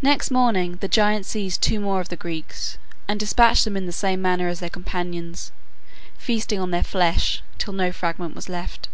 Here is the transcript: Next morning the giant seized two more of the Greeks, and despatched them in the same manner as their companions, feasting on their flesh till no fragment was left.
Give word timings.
Next 0.00 0.30
morning 0.30 0.76
the 0.76 0.88
giant 0.88 1.26
seized 1.26 1.60
two 1.60 1.80
more 1.80 2.00
of 2.00 2.08
the 2.08 2.16
Greeks, 2.16 2.78
and 3.06 3.20
despatched 3.20 3.66
them 3.66 3.76
in 3.76 3.84
the 3.84 3.92
same 3.92 4.22
manner 4.22 4.48
as 4.48 4.58
their 4.60 4.70
companions, 4.70 5.52
feasting 6.16 6.58
on 6.58 6.70
their 6.70 6.82
flesh 6.82 7.42
till 7.58 7.74
no 7.74 7.92
fragment 7.92 8.34
was 8.34 8.48
left. 8.48 8.88